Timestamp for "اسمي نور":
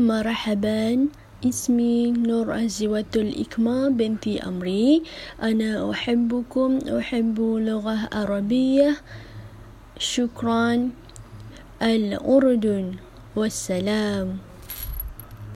1.44-2.64